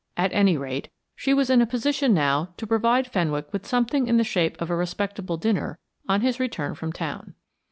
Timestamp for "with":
3.53-3.67